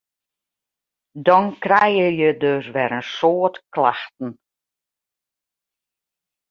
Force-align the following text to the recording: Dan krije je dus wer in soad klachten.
Dan 1.25 1.45
krije 1.63 2.07
je 2.21 2.31
dus 2.41 2.65
wer 2.75 2.91
in 2.99 3.03
soad 3.15 3.55
klachten. 3.73 4.29